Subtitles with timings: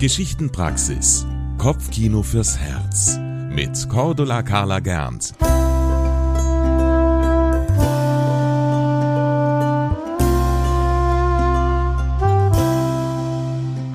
[0.00, 1.26] Geschichtenpraxis.
[1.58, 3.18] Kopfkino fürs Herz.
[3.50, 5.34] Mit Cordula Carla Gernt.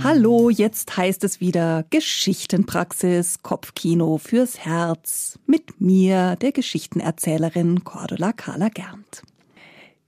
[0.03, 5.39] Hallo, jetzt heißt es wieder Geschichtenpraxis, Kopfkino fürs Herz.
[5.47, 9.23] Mit mir, der Geschichtenerzählerin Cordula Carla Gernt.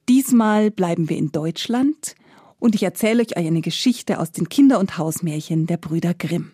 [0.08, 2.14] Diesmal bleiben wir in Deutschland
[2.60, 6.52] und ich erzähle euch eine Geschichte aus den Kinder- und Hausmärchen der Brüder Grimm.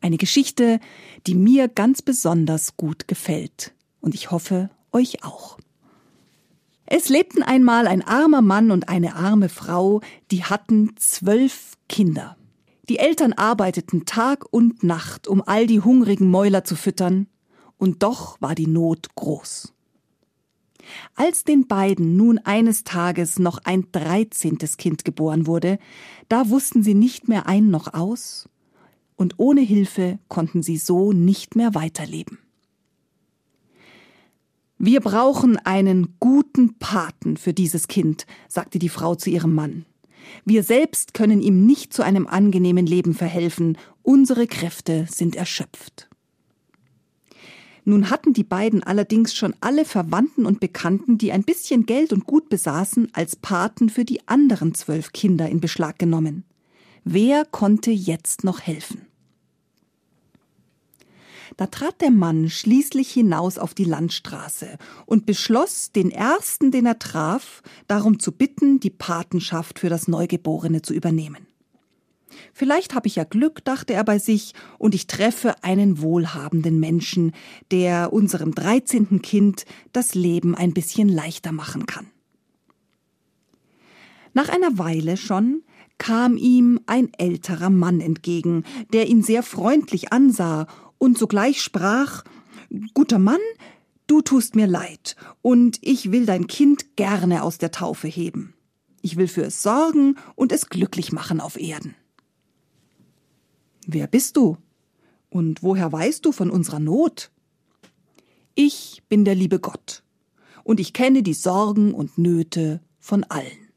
[0.00, 0.80] Eine Geschichte,
[1.26, 3.72] die mir ganz besonders gut gefällt.
[4.00, 5.58] Und ich hoffe, euch auch.
[6.86, 10.00] Es lebten einmal ein armer Mann und eine arme Frau,
[10.30, 12.36] die hatten zwölf Kinder.
[12.88, 17.28] Die Eltern arbeiteten Tag und Nacht, um all die hungrigen Mäuler zu füttern,
[17.78, 19.71] und doch war die Not groß.
[21.14, 25.78] Als den beiden nun eines Tages noch ein dreizehntes Kind geboren wurde,
[26.28, 28.48] da wussten sie nicht mehr ein noch aus,
[29.16, 32.38] und ohne Hilfe konnten sie so nicht mehr weiterleben.
[34.78, 39.86] Wir brauchen einen guten Paten für dieses Kind, sagte die Frau zu ihrem Mann.
[40.44, 46.08] Wir selbst können ihm nicht zu einem angenehmen Leben verhelfen, unsere Kräfte sind erschöpft.
[47.84, 52.26] Nun hatten die beiden allerdings schon alle Verwandten und Bekannten, die ein bisschen Geld und
[52.26, 56.44] Gut besaßen, als Paten für die anderen zwölf Kinder in Beschlag genommen.
[57.04, 59.06] Wer konnte jetzt noch helfen?
[61.56, 66.98] Da trat der Mann schließlich hinaus auf die Landstraße und beschloss, den ersten, den er
[66.98, 71.46] traf, darum zu bitten, die Patenschaft für das Neugeborene zu übernehmen.
[72.52, 77.32] Vielleicht habe ich ja Glück, dachte er bei sich, und ich treffe einen wohlhabenden Menschen,
[77.70, 82.06] der unserem dreizehnten Kind das Leben ein bisschen leichter machen kann.
[84.34, 85.62] Nach einer Weile schon
[85.98, 90.66] kam ihm ein älterer Mann entgegen, der ihn sehr freundlich ansah
[90.98, 92.24] und sogleich sprach
[92.94, 93.40] Guter Mann,
[94.06, 98.54] du tust mir leid, und ich will dein Kind gerne aus der Taufe heben.
[99.02, 101.94] Ich will für es sorgen und es glücklich machen auf Erden.
[103.86, 104.56] Wer bist du?
[105.28, 107.30] Und woher weißt du von unserer Not?
[108.54, 110.02] Ich bin der liebe Gott,
[110.62, 113.68] und ich kenne die Sorgen und Nöte von allen.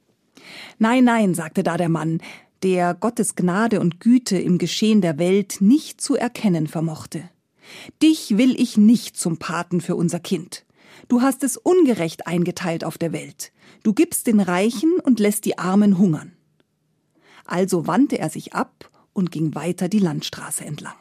[0.78, 2.22] Nein, nein, sagte da der Mann,
[2.62, 7.30] der Gottes Gnade und Güte im Geschehen der Welt nicht zu erkennen vermochte.
[8.02, 10.66] Dich will ich nicht zum Paten für unser Kind.
[11.08, 13.52] Du hast es ungerecht eingeteilt auf der Welt.
[13.84, 16.34] Du gibst den Reichen und lässt die Armen hungern.
[17.46, 20.94] Also wandte er sich ab und ging weiter die Landstraße entlang.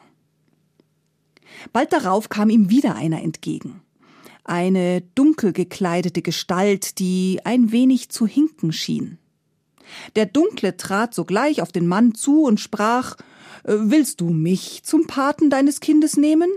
[1.73, 3.81] Bald darauf kam ihm wieder einer entgegen.
[4.43, 9.19] Eine dunkel gekleidete Gestalt, die ein wenig zu hinken schien.
[10.15, 13.17] Der Dunkle trat sogleich auf den Mann zu und sprach
[13.63, 16.49] äh, Willst du mich zum Paten deines Kindes nehmen?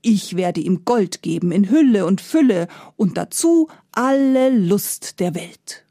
[0.00, 5.84] Ich werde ihm Gold geben in Hülle und Fülle und dazu alle Lust der Welt.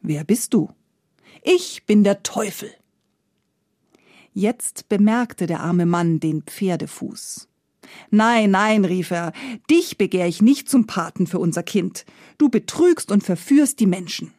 [0.00, 0.70] Wer bist du?
[1.42, 2.70] Ich bin der Teufel.
[4.32, 7.48] Jetzt bemerkte der arme Mann den Pferdefuß.
[8.10, 9.32] Nein, nein, rief er,
[9.70, 12.06] dich begehr ich nicht zum Paten für unser Kind.
[12.38, 14.32] Du betrügst und verführst die Menschen.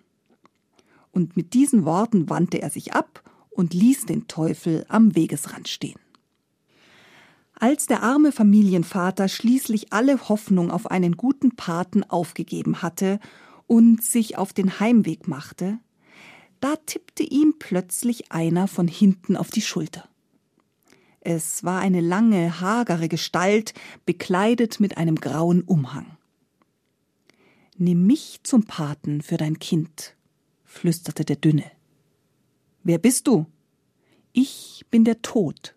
[1.12, 3.22] Und mit diesen Worten wandte er sich ab
[3.52, 6.00] und ließ den Teufel am Wegesrand stehen.
[7.54, 13.20] Als der arme Familienvater schließlich alle Hoffnung auf einen guten Paten aufgegeben hatte
[13.68, 15.78] und sich auf den Heimweg machte,
[16.64, 20.08] da tippte ihm plötzlich einer von hinten auf die Schulter.
[21.20, 23.74] Es war eine lange, hagere Gestalt,
[24.06, 26.18] bekleidet mit einem grauen Umhang.
[27.76, 30.16] Nimm mich zum Paten für dein Kind,
[30.64, 31.70] flüsterte der Dünne.
[32.82, 33.46] Wer bist du?
[34.32, 35.76] Ich bin der Tod.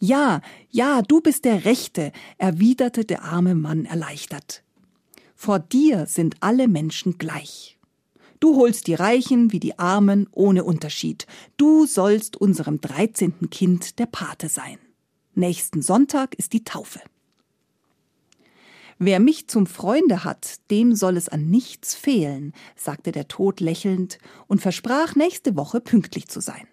[0.00, 4.64] Ja, ja, du bist der Rechte, erwiderte der arme Mann erleichtert.
[5.36, 7.73] Vor dir sind alle Menschen gleich.
[8.44, 11.26] Du holst die Reichen wie die Armen ohne Unterschied.
[11.56, 14.76] Du sollst unserem dreizehnten Kind der Pate sein.
[15.34, 17.00] Nächsten Sonntag ist die Taufe.
[18.98, 24.18] Wer mich zum Freunde hat, dem soll es an nichts fehlen, sagte der Tod lächelnd
[24.46, 26.68] und versprach nächste Woche pünktlich zu sein.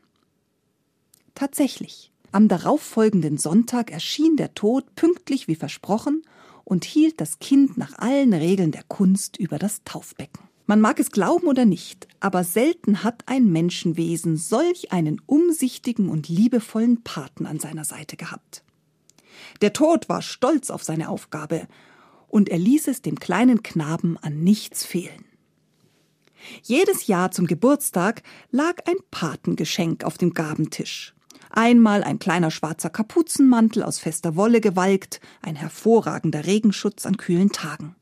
[1.36, 6.24] Tatsächlich, am darauffolgenden Sonntag erschien der Tod pünktlich wie versprochen
[6.66, 10.41] und hielt das Kind nach allen Regeln der Kunst über das Taufbecken.
[10.72, 16.30] Man mag es glauben oder nicht, aber selten hat ein Menschenwesen solch einen umsichtigen und
[16.30, 18.64] liebevollen Paten an seiner Seite gehabt.
[19.60, 21.68] Der Tod war stolz auf seine Aufgabe,
[22.30, 25.26] und er ließ es dem kleinen Knaben an nichts fehlen.
[26.64, 31.14] Jedes Jahr zum Geburtstag lag ein Patengeschenk auf dem Gabentisch.
[31.50, 37.98] Einmal ein kleiner schwarzer Kapuzenmantel aus fester Wolle gewalkt, ein hervorragender Regenschutz an kühlen Tagen.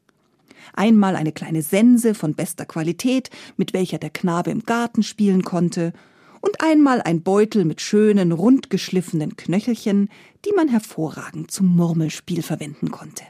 [0.73, 5.93] Einmal eine kleine Sense von bester Qualität, mit welcher der Knabe im Garten spielen konnte,
[6.41, 10.09] und einmal ein Beutel mit schönen, rundgeschliffenen Knöchelchen,
[10.45, 13.23] die man hervorragend zum Murmelspiel verwenden konnte.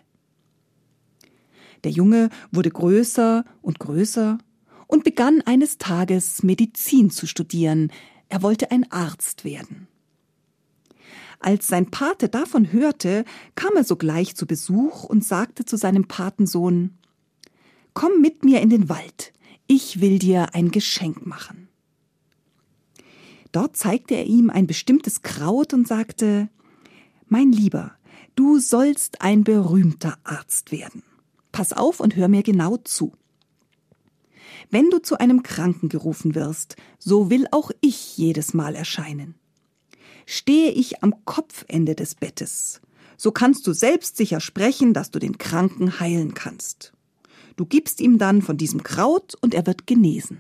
[1.84, 4.38] Der Junge wurde größer und größer
[4.88, 7.92] und begann eines Tages Medizin zu studieren.
[8.28, 9.88] Er wollte ein Arzt werden.
[11.40, 13.24] Als sein Pate davon hörte,
[13.56, 16.98] kam er sogleich zu Besuch und sagte zu seinem Patensohn
[18.00, 19.34] Komm mit mir in den Wald,
[19.68, 21.68] ich will dir ein Geschenk machen.
[23.52, 26.48] Dort zeigte er ihm ein bestimmtes Kraut und sagte
[27.28, 27.92] Mein Lieber,
[28.36, 31.04] du sollst ein berühmter Arzt werden.
[31.52, 33.12] Pass auf und hör mir genau zu.
[34.70, 39.36] Wenn du zu einem Kranken gerufen wirst, so will auch ich jedes Mal erscheinen.
[40.26, 42.80] Stehe ich am Kopfende des Bettes,
[43.18, 46.94] so kannst du selbstsicher sprechen, dass du den Kranken heilen kannst.
[47.60, 50.38] Du gibst ihm dann von diesem Kraut und er wird genesen.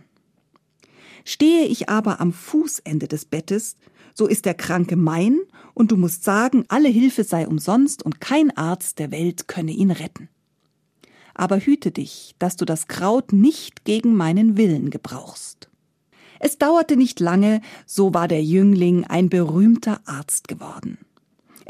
[1.25, 3.75] Stehe ich aber am Fußende des Bettes,
[4.13, 5.37] so ist der Kranke mein,
[5.73, 9.91] und du musst sagen, alle Hilfe sei umsonst und kein Arzt der Welt könne ihn
[9.91, 10.29] retten.
[11.33, 15.69] Aber hüte dich, dass du das Kraut nicht gegen meinen Willen gebrauchst.
[16.39, 20.97] Es dauerte nicht lange, so war der Jüngling ein berühmter Arzt geworden.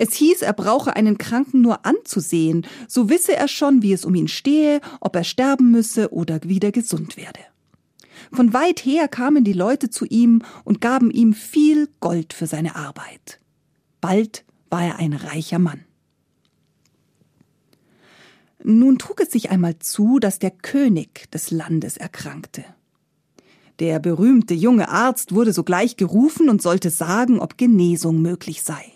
[0.02, 4.16] Es hieß, er brauche einen Kranken nur anzusehen, so wisse er schon, wie es um
[4.16, 7.42] ihn stehe, ob er sterben müsse oder wieder gesund werde.
[8.32, 12.78] Von weit her kamen die Leute zu ihm und gaben ihm viel Gold für seine
[12.78, 13.42] Arbeit.
[14.00, 15.84] Bald war er ein reicher Mann.
[18.64, 22.64] Nun trug es sich einmal zu, dass der König des Landes erkrankte.
[23.80, 28.94] Der berühmte junge Arzt wurde sogleich gerufen und sollte sagen, ob Genesung möglich sei.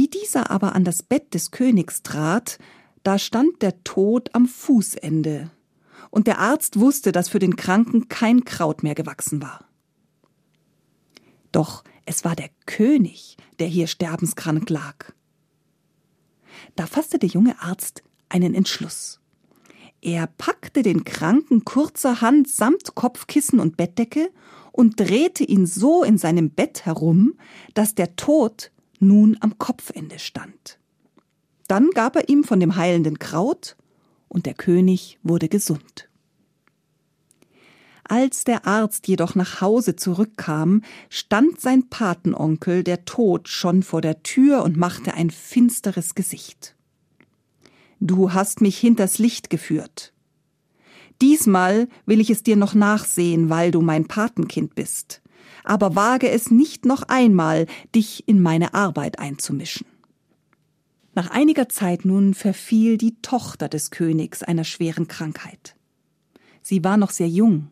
[0.00, 2.58] Wie dieser aber an das Bett des Königs trat,
[3.02, 5.50] da stand der Tod am Fußende,
[6.08, 9.66] und der Arzt wusste, dass für den Kranken kein Kraut mehr gewachsen war.
[11.52, 15.12] Doch es war der König, der hier sterbenskrank lag.
[16.76, 19.20] Da fasste der junge Arzt einen Entschluss.
[20.00, 24.30] Er packte den Kranken kurzerhand samt Kopfkissen und Bettdecke
[24.72, 27.34] und drehte ihn so in seinem Bett herum,
[27.74, 30.78] dass der Tod nun am Kopfende stand.
[31.66, 33.76] Dann gab er ihm von dem heilenden Kraut
[34.28, 36.08] und der König wurde gesund.
[38.04, 44.24] Als der Arzt jedoch nach Hause zurückkam, stand sein Patenonkel, der Tod, schon vor der
[44.24, 46.74] Tür und machte ein finsteres Gesicht.
[48.00, 50.12] Du hast mich hinters Licht geführt.
[51.22, 55.22] Diesmal will ich es dir noch nachsehen, weil du mein Patenkind bist,
[55.64, 59.86] aber wage es nicht noch einmal, dich in meine Arbeit einzumischen.
[61.14, 65.74] Nach einiger Zeit nun verfiel die Tochter des Königs einer schweren Krankheit.
[66.62, 67.68] Sie war noch sehr jung,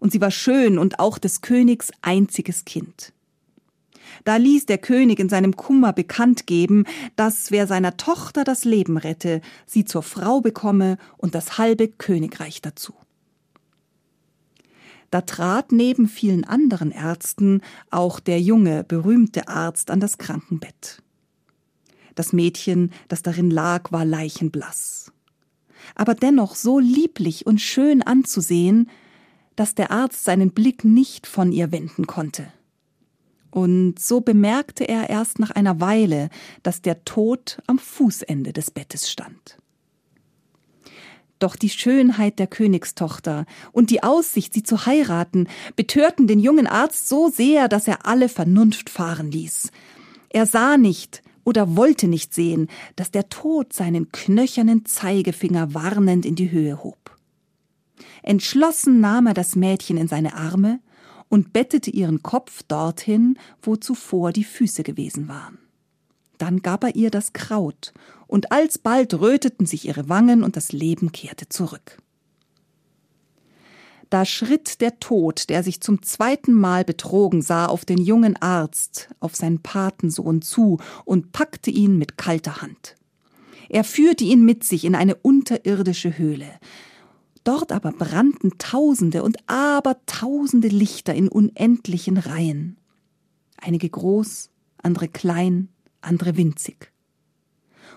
[0.00, 3.12] und sie war schön und auch des Königs einziges Kind.
[4.24, 6.84] Da ließ der König in seinem Kummer bekannt geben,
[7.16, 12.62] dass wer seiner Tochter das Leben rette, sie zur Frau bekomme und das halbe Königreich
[12.62, 12.94] dazu.
[15.10, 21.02] Da trat neben vielen anderen Ärzten auch der junge, berühmte Arzt an das Krankenbett.
[22.14, 25.12] Das Mädchen, das darin lag, war leichenblass.
[25.94, 28.90] Aber dennoch so lieblich und schön anzusehen,
[29.56, 32.52] dass der Arzt seinen Blick nicht von ihr wenden konnte.
[33.50, 36.28] Und so bemerkte er erst nach einer Weile,
[36.62, 39.58] dass der Tod am Fußende des Bettes stand.
[41.38, 47.08] Doch die Schönheit der Königstochter und die Aussicht, sie zu heiraten, betörten den jungen Arzt
[47.08, 49.70] so sehr, dass er alle Vernunft fahren ließ.
[50.30, 56.34] Er sah nicht, oder wollte nicht sehen, dass der Tod seinen knöchernen Zeigefinger warnend in
[56.34, 57.16] die Höhe hob.
[58.22, 60.80] Entschlossen nahm er das Mädchen in seine Arme
[61.30, 65.58] und bettete ihren Kopf dorthin, wo zuvor die Füße gewesen waren.
[66.36, 67.94] Dann gab er ihr das Kraut,
[68.28, 71.98] und alsbald röteten sich ihre Wangen und das Leben kehrte zurück.
[74.10, 79.10] Da schritt der Tod, der sich zum zweiten Mal betrogen sah, auf den jungen Arzt,
[79.20, 82.94] auf seinen Patensohn zu und packte ihn mit kalter Hand.
[83.68, 86.48] Er führte ihn mit sich in eine unterirdische Höhle.
[87.44, 92.78] Dort aber brannten tausende und abertausende Lichter in unendlichen Reihen.
[93.58, 94.50] Einige groß,
[94.82, 95.68] andere klein,
[96.00, 96.92] andere winzig.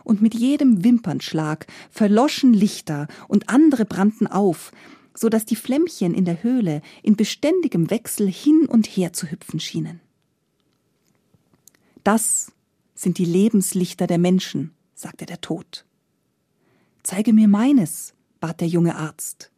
[0.03, 4.71] Und mit jedem Wimpernschlag verloschen Lichter und andere brannten auf,
[5.13, 9.59] so dass die Flämmchen in der Höhle in beständigem Wechsel hin und her zu hüpfen
[9.59, 9.99] schienen.
[12.03, 12.51] Das
[12.95, 15.85] sind die Lebenslichter der Menschen, sagte der Tod.
[17.03, 19.51] Zeige mir meines, bat der junge Arzt.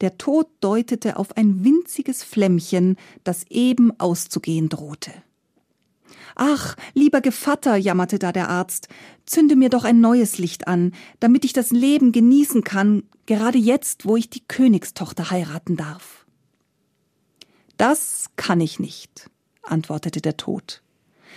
[0.00, 5.12] Der Tod deutete auf ein winziges Flämmchen, das eben auszugehen drohte.
[6.42, 8.88] Ach, lieber Gevatter, jammerte da der Arzt,
[9.26, 14.06] zünde mir doch ein neues Licht an, damit ich das Leben genießen kann, gerade jetzt,
[14.06, 16.24] wo ich die Königstochter heiraten darf.
[17.76, 19.28] Das kann ich nicht,
[19.64, 20.82] antwortete der Tod.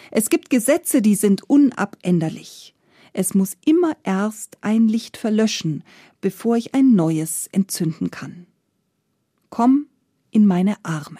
[0.09, 2.73] Es gibt Gesetze, die sind unabänderlich.
[3.11, 5.83] Es muss immer erst ein Licht verlöschen,
[6.21, 8.47] bevor ich ein neues entzünden kann.
[9.49, 9.87] Komm
[10.31, 11.19] in meine Arme.